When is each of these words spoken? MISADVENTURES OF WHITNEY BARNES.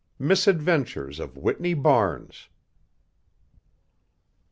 MISADVENTURES 0.17 1.19
OF 1.19 1.37
WHITNEY 1.37 1.75
BARNES. 1.75 2.47